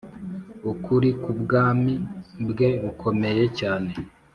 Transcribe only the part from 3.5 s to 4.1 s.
cyane